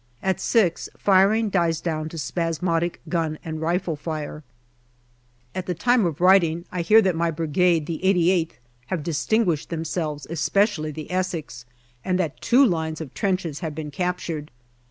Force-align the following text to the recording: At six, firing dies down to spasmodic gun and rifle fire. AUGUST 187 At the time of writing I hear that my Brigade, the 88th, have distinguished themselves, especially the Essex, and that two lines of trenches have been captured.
At 0.23 0.39
six, 0.39 0.89
firing 0.97 1.51
dies 1.51 1.79
down 1.79 2.09
to 2.09 2.17
spasmodic 2.17 2.99
gun 3.07 3.37
and 3.45 3.61
rifle 3.61 3.95
fire. 3.95 4.43
AUGUST 5.53 5.55
187 5.55 5.59
At 5.59 5.65
the 5.67 5.79
time 5.79 6.05
of 6.07 6.19
writing 6.21 6.65
I 6.71 6.81
hear 6.81 7.03
that 7.03 7.15
my 7.15 7.29
Brigade, 7.29 7.85
the 7.85 7.99
88th, 8.03 8.53
have 8.87 9.03
distinguished 9.03 9.69
themselves, 9.69 10.25
especially 10.27 10.89
the 10.89 11.11
Essex, 11.11 11.65
and 12.03 12.17
that 12.19 12.41
two 12.41 12.65
lines 12.65 12.99
of 12.99 13.13
trenches 13.13 13.59
have 13.59 13.75
been 13.75 13.91
captured. 13.91 14.49